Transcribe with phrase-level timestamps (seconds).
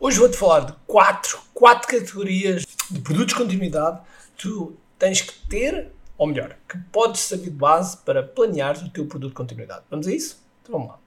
[0.00, 3.98] Hoje vou-te falar de quatro, quatro categorias de produtos de continuidade
[4.36, 8.90] que tu tens que ter, ou melhor, que podes saber de base para planear o
[8.90, 9.82] teu produto de continuidade.
[9.90, 10.36] Vamos a isso?
[10.62, 10.98] Então vamos lá.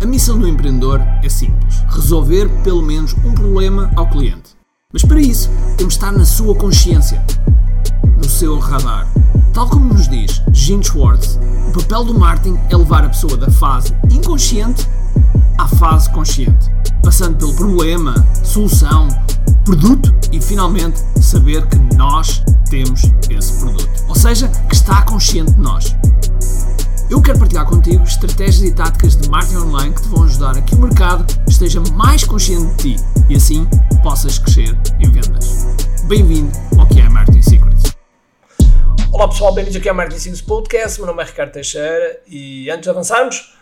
[0.00, 4.54] A missão do empreendedor é simples: resolver pelo menos um problema ao cliente.
[4.92, 7.20] Mas para isso, temos de estar na sua consciência,
[8.16, 9.08] no seu radar.
[9.52, 13.50] Tal como nos diz Gene Schwartz, o papel do marketing é levar a pessoa da
[13.50, 14.86] fase inconsciente
[15.58, 16.74] à fase consciente
[17.04, 19.08] passando pelo problema, solução,
[19.62, 24.04] produto e finalmente saber que nós temos esse produto.
[24.08, 25.94] Ou seja, que está consciente de nós.
[27.10, 30.62] Eu quero partilhar contigo estratégias e táticas de marketing online que te vão ajudar a
[30.62, 33.68] que o mercado esteja mais consciente de ti e assim
[34.02, 35.66] possas crescer em vendas.
[36.04, 37.82] Bem-vindo ao que é Marketing Secrets.
[39.12, 40.98] Olá pessoal, bem-vindos aqui ao Marketing Secrets Podcast.
[40.98, 43.54] Meu nome é Ricardo Teixeira e antes de avançarmos,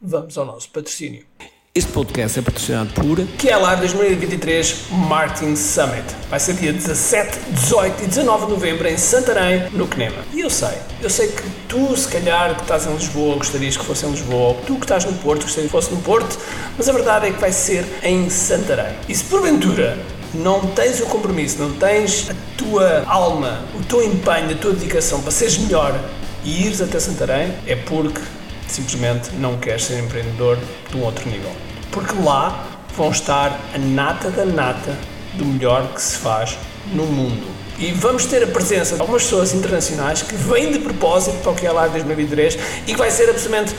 [0.00, 1.35] vamos ao nosso patrocínio.
[1.76, 6.04] Este podcast é patrocinado por QLR 2023 Marketing Summit.
[6.30, 10.24] Vai ser dia 17, 18 e 19 de novembro em Santarém, no CNEMA.
[10.32, 13.84] E eu sei, eu sei que tu, se calhar, que estás em Lisboa, gostarias que
[13.84, 16.38] fosse em Lisboa, ou tu que estás no Porto, gostarias que fosse no Porto,
[16.78, 18.96] mas a verdade é que vai ser em Santarém.
[19.06, 19.98] E se porventura
[20.32, 25.20] não tens o compromisso, não tens a tua alma, o teu empenho, a tua dedicação
[25.20, 25.94] para seres melhor
[26.42, 28.22] e ires até Santarém, é porque
[28.66, 30.58] simplesmente não queres ser empreendedor
[30.90, 31.52] de um outro nível
[31.90, 34.96] porque lá vão estar a nata da nata
[35.34, 36.56] do melhor que se faz
[36.92, 37.46] no mundo.
[37.78, 41.74] E vamos ter a presença de algumas pessoas internacionais que vêm de propósito para o
[41.74, 43.74] lá em 2023 e que vai ser absolutamente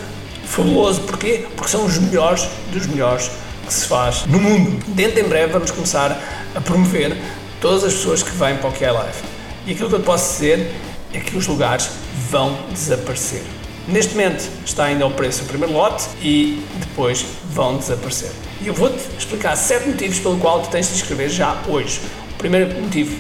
[0.46, 1.02] fabuloso.
[1.02, 1.48] Porquê?
[1.56, 3.32] Porque são os melhores dos melhores
[3.66, 4.84] que se faz no mundo.
[4.90, 6.22] Dentro em breve vamos começar
[6.56, 7.18] a promover
[7.60, 9.18] todas as pessoas que vêm para o que é live.
[9.66, 10.72] E aquilo que eu posso dizer
[11.14, 11.90] é que os lugares
[12.30, 13.57] vão desaparecer.
[13.88, 18.32] Neste momento está ainda ao preço o primeiro lote e depois vão desaparecer.
[18.62, 22.02] E eu vou-te explicar sete motivos pelo qual tu tens de te inscrever já hoje.
[22.32, 23.18] O primeiro motivo,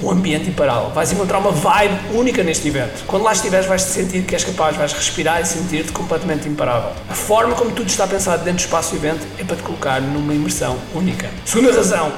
[0.00, 0.90] o ambiente imparável.
[0.90, 3.04] Vais encontrar uma vibe única neste evento.
[3.08, 6.90] Quando lá estiveres, vais te sentir que és capaz, vais respirar e sentir-te completamente imparável.
[7.10, 10.00] A forma como tudo está pensado dentro do espaço do evento é para te colocar
[10.00, 11.28] numa imersão única.
[11.44, 12.12] Segunda razão,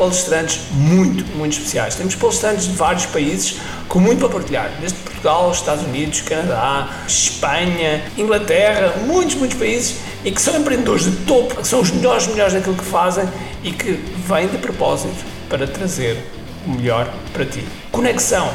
[0.00, 1.94] palestrantes muito, muito especiais.
[1.94, 8.02] Temos palestrantes de vários países com muito para partilhar, desde Portugal, Estados Unidos, Canadá, Espanha,
[8.16, 12.54] Inglaterra, muitos, muitos países e que são empreendedores de topo, que são os melhores, melhores
[12.54, 13.28] daquilo que fazem
[13.62, 13.92] e que
[14.26, 16.16] vêm de propósito para trazer
[16.66, 17.62] o melhor para ti.
[17.92, 18.50] Conexão.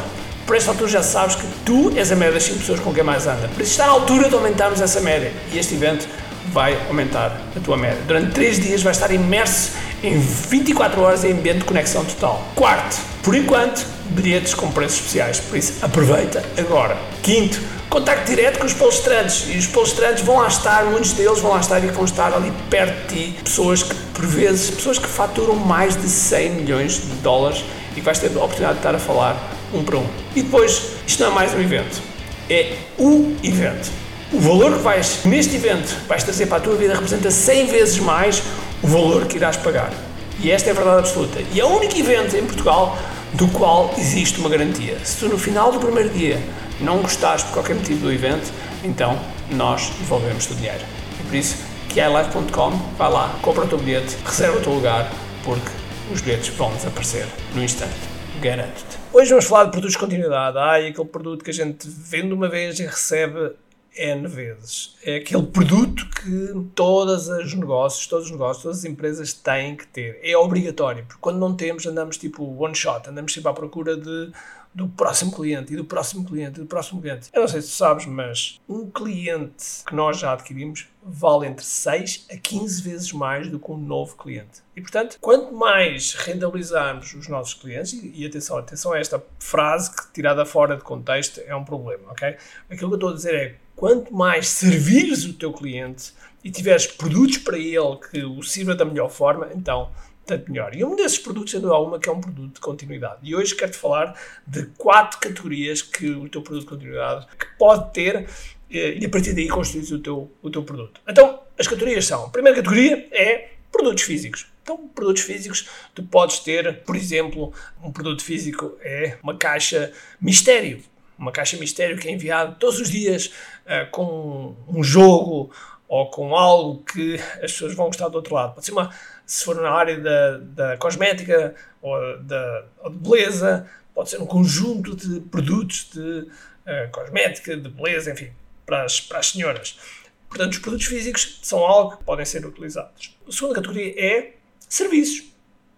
[0.48, 3.04] Por esta altura já sabes que tu és a média das 5 pessoas com quem
[3.04, 3.48] mais anda.
[3.48, 5.32] Por isso está na altura de aumentarmos essa média.
[5.52, 6.08] E este evento
[6.52, 7.98] vai aumentar a tua média.
[8.08, 9.72] Durante 3 dias vais estar imerso
[10.06, 12.46] em 24 horas em ambiente de conexão total.
[12.54, 16.98] Quarto, por enquanto, bilhetes com preços especiais, por isso aproveita agora.
[17.24, 21.52] Quinto, contacto direto com os palestrantes e os palestrantes vão lá estar, muitos deles vão
[21.52, 25.08] lá estar e vão estar ali perto de ti, pessoas que, por vezes, pessoas que
[25.08, 28.94] faturam mais de 100 milhões de dólares e que vais ter a oportunidade de estar
[28.94, 29.36] a falar
[29.74, 30.08] um para um.
[30.36, 32.02] E depois, isto não é mais um evento,
[32.50, 33.90] é o evento.
[34.34, 38.00] O valor que vais, neste evento, vais trazer para a tua vida representa 100 vezes
[38.00, 38.44] mais
[38.84, 39.92] o valor que irás pagar.
[40.40, 41.40] E esta é a verdade absoluta.
[41.54, 42.98] E é o único evento em Portugal
[43.34, 44.98] do qual existe uma garantia.
[45.04, 46.42] Se tu no final do primeiro dia
[46.80, 48.52] não gostares por qualquer motivo do evento,
[48.84, 49.20] então
[49.52, 50.84] nós devolvemos o dinheiro.
[51.20, 51.58] E por isso,
[51.90, 55.12] QILive.com, vai lá, compra o teu bilhete, reserva o teu lugar,
[55.44, 55.70] porque
[56.12, 57.94] os bilhetes vão desaparecer no instante.
[58.42, 58.98] Garanto-te.
[59.14, 60.58] Hoje vamos falar de produtos de continuidade.
[60.58, 63.54] Ah, e aquele produto que a gente vende uma vez e recebe
[63.96, 64.96] N vezes.
[65.04, 69.88] É aquele produto que todos os negócios, todos os negócios, todas as empresas têm que
[69.88, 70.20] ter.
[70.22, 74.32] É obrigatório, porque quando não temos, andamos tipo one shot, andamos sempre à procura de,
[74.74, 77.30] do próximo cliente e do próximo cliente e do próximo cliente.
[77.34, 82.28] Eu não sei se sabes, mas um cliente que nós já adquirimos vale entre 6
[82.32, 84.62] a 15 vezes mais do que um novo cliente.
[84.76, 89.96] E portanto, quanto mais rentabilizarmos os nossos clientes, e, e atenção, atenção a esta frase
[89.96, 92.36] que tirada fora de contexto é um problema, ok?
[92.70, 96.14] Aquilo que eu estou a dizer é quanto mais servires o teu cliente
[96.44, 99.92] e tiveres produtos para ele que o sirva da melhor forma, então
[100.26, 100.76] tanto melhor.
[100.76, 103.20] E um desses produtos, sendo alguma, que é um produto de continuidade.
[103.24, 107.94] E hoje quero-te falar de quatro categorias que o teu produto de continuidade que pode
[107.94, 108.28] ter
[108.70, 111.00] eh, e a partir daí construir o teu, o teu produto.
[111.08, 114.48] Então, as categorias são: a primeira categoria é produtos físicos.
[114.64, 120.82] Então, produtos físicos, tu podes ter, por exemplo, um produto físico é uma caixa mistério
[121.18, 123.32] uma caixa mistério que é enviado todos os dias
[123.66, 125.52] uh, com um jogo
[125.88, 128.54] ou com algo que as pessoas vão gostar do outro lado.
[128.54, 128.94] Pode ser uma,
[129.26, 134.26] se for na área da, da cosmética ou da ou de beleza, pode ser um
[134.26, 138.32] conjunto de produtos de uh, cosmética, de beleza, enfim,
[138.66, 139.80] para as, para as senhoras.
[140.28, 143.16] Portanto, os produtos físicos são algo que podem ser utilizados.
[143.28, 144.34] A segunda categoria é
[144.68, 145.24] Serviços.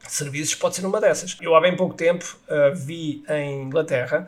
[0.07, 1.37] Serviços pode ser uma dessas.
[1.41, 4.27] Eu há bem pouco tempo uh, vi em Inglaterra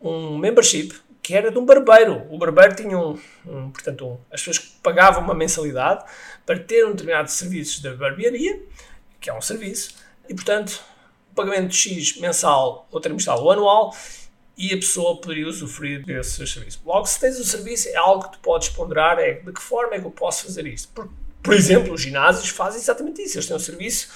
[0.00, 2.26] um membership que era de um barbeiro.
[2.30, 6.04] O barbeiro tinha um, um portanto, um, as pessoas pagavam uma mensalidade
[6.46, 8.62] para ter um determinado serviço de barbearia,
[9.20, 9.94] que é um serviço,
[10.28, 10.80] e portanto,
[11.30, 13.94] o pagamento de X mensal ou trimestral ou anual,
[14.56, 16.80] e a pessoa poderia usufruir desse serviço.
[16.84, 19.94] Logo, se tens o serviço, é algo que tu podes ponderar, é de que forma
[19.94, 20.88] é que eu posso fazer isto.
[20.88, 21.08] Por,
[21.42, 23.36] por exemplo, os ginásios fazem exatamente isso.
[23.36, 24.08] Eles têm um serviço,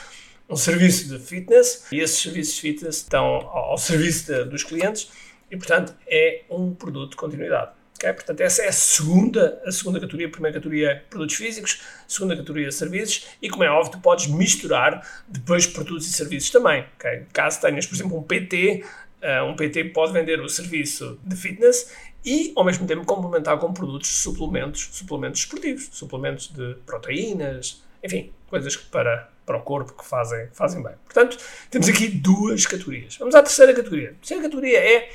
[0.49, 5.11] um serviço de fitness, e esses serviços de fitness estão ao serviço de, dos clientes,
[5.53, 7.73] e, portanto, é um produto de continuidade.
[7.99, 8.11] Okay?
[8.15, 10.27] Portanto, essa é a segunda, a segunda categoria.
[10.27, 13.93] A primeira categoria é produtos físicos, a segunda categoria é serviços, e como é óbvio,
[13.93, 16.87] tu podes misturar depois produtos e serviços também.
[16.97, 17.27] Okay?
[17.35, 21.37] Caso tenhas, por exemplo, um PT, uh, eh, um PT pode vender o serviço de
[21.37, 21.95] fitness
[22.25, 28.75] e, ao mesmo tempo, complementar com produtos, suplementos, suplementos esportivos, suplementos de proteínas, enfim, coisas
[28.75, 30.95] para, para o corpo que fazem, fazem bem.
[31.05, 31.37] Portanto,
[31.71, 33.17] temos aqui duas categorias.
[33.19, 34.11] Vamos à terceira categoria.
[34.11, 35.11] A terceira categoria é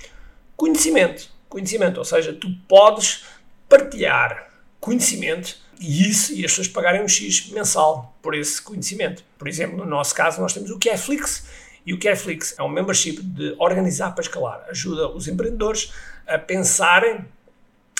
[0.58, 1.30] conhecimento.
[1.48, 3.24] Conhecimento, ou seja, tu podes
[3.70, 4.50] partilhar
[4.82, 9.24] conhecimento e isso e as pessoas pagarem um X mensal por esse conhecimento.
[9.38, 11.46] Por exemplo, no nosso caso, nós temos o Careflix
[11.86, 14.66] e o Careflix é um membership de organizar para escalar.
[14.70, 15.94] Ajuda os empreendedores
[16.26, 17.26] a pensarem,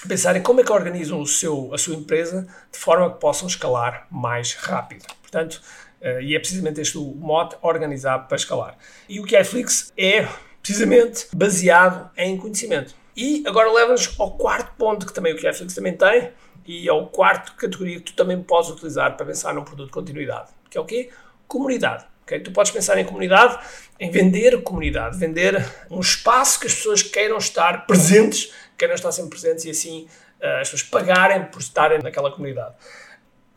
[0.04, 3.48] a pensarem como é que organizam o seu, a sua empresa de forma que possam
[3.48, 5.06] escalar mais rápido.
[5.22, 5.62] Portanto,
[6.02, 8.78] uh, e é precisamente este o mote, organizar para escalar.
[9.08, 10.28] E o Careflix é
[10.68, 12.94] precisamente baseado em conhecimento.
[13.16, 16.32] E agora leva-nos ao quarto ponto que também o QFlix também tem,
[16.66, 19.94] e é o quarto categoria que tu também podes utilizar para pensar num produto de
[19.94, 21.10] continuidade, que é o quê?
[21.48, 22.06] Comunidade.
[22.24, 22.42] Okay?
[22.42, 23.58] Tu podes pensar em comunidade,
[23.98, 29.30] em vender comunidade, vender um espaço que as pessoas queiram estar presentes, queiram estar sempre
[29.30, 30.08] presentes e assim
[30.42, 32.76] uh, as pessoas pagarem por estarem naquela comunidade.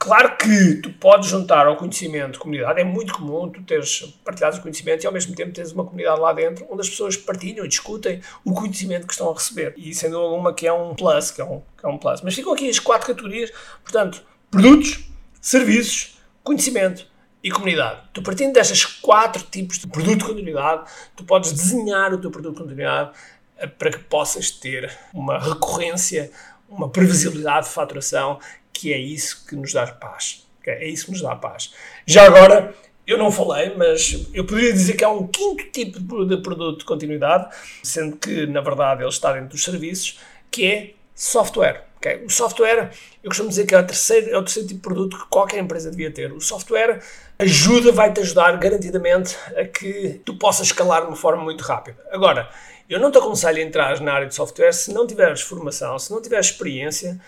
[0.01, 4.63] Claro que tu podes juntar ao conhecimento comunidade, é muito comum tu teres partilhado o
[4.63, 7.69] conhecimento e ao mesmo tempo teres uma comunidade lá dentro onde as pessoas partilham e
[7.69, 9.75] discutem o conhecimento que estão a receber.
[9.77, 12.23] E sendo alguma que é um plus, que é um, que é um plus.
[12.23, 13.53] Mas ficam aqui as quatro categorias,
[13.83, 15.05] portanto, produtos,
[15.39, 17.07] serviços, conhecimento
[17.45, 18.01] e comunidade.
[18.15, 22.55] Tu partindo destas quatro tipos de produto de continuidade, tu podes desenhar o teu produto
[22.55, 23.11] de continuidade
[23.59, 26.31] eh, para que possas ter uma recorrência,
[26.71, 28.39] uma previsibilidade de faturação
[28.81, 30.49] que é isso que nos dá paz.
[30.67, 31.75] É isso que nos dá paz.
[32.07, 32.75] Já agora,
[33.07, 36.85] eu não falei, mas eu poderia dizer que há um quinto tipo de produto de
[36.87, 40.19] continuidade, sendo que, na verdade, ele está dentro dos serviços,
[40.51, 41.85] que é software.
[41.99, 42.25] Okay?
[42.25, 42.91] O software,
[43.23, 45.59] eu costumo dizer que é o, terceiro, é o terceiro tipo de produto que qualquer
[45.59, 46.33] empresa devia ter.
[46.33, 47.01] O software
[47.39, 51.99] ajuda, vai-te ajudar garantidamente a que tu possas escalar de uma forma muito rápida.
[52.11, 52.49] Agora,
[52.89, 56.11] eu não te aconselho a entrar na área de software se não tiveres formação, se
[56.11, 57.21] não tiveres experiência,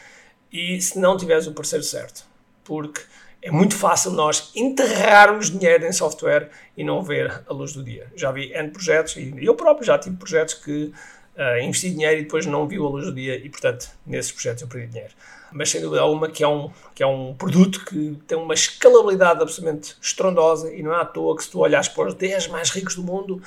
[0.52, 2.24] e se não tiveres o parceiro certo.
[2.64, 3.00] Porque
[3.40, 8.06] é muito fácil nós enterrarmos dinheiro em software e não ver a luz do dia.
[8.14, 10.92] Já vi N projetos e eu próprio já tive projetos que
[11.36, 14.62] uh, investi dinheiro e depois não viu a luz do dia e, portanto, nesses projetos
[14.62, 15.12] eu perdi dinheiro.
[15.50, 19.42] Mas sem dúvida alguma que é um, que é um produto que tem uma escalabilidade
[19.42, 22.70] absolutamente estrondosa e não é à toa que se tu olhas para os 10 mais
[22.70, 23.42] ricos do mundo,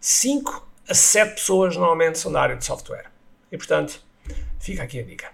[0.00, 3.10] 5 a 7 pessoas normalmente são da área de software.
[3.52, 4.00] E, portanto,
[4.58, 5.33] fica aqui a dica.